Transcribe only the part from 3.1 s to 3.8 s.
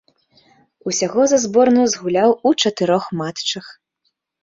матчах.